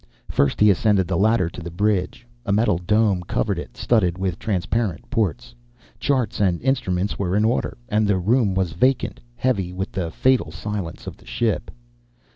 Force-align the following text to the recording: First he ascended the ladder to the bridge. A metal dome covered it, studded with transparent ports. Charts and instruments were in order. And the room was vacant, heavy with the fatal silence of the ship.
First 0.31 0.59
he 0.59 0.71
ascended 0.71 1.07
the 1.07 1.15
ladder 1.15 1.47
to 1.47 1.61
the 1.61 1.69
bridge. 1.69 2.25
A 2.43 2.51
metal 2.51 2.79
dome 2.79 3.21
covered 3.21 3.59
it, 3.59 3.77
studded 3.77 4.17
with 4.17 4.39
transparent 4.39 5.07
ports. 5.11 5.53
Charts 5.99 6.39
and 6.39 6.59
instruments 6.63 7.19
were 7.19 7.35
in 7.35 7.45
order. 7.45 7.77
And 7.87 8.07
the 8.07 8.17
room 8.17 8.55
was 8.55 8.71
vacant, 8.73 9.19
heavy 9.35 9.71
with 9.71 9.91
the 9.91 10.09
fatal 10.09 10.51
silence 10.51 11.05
of 11.05 11.17
the 11.17 11.25
ship. 11.27 11.69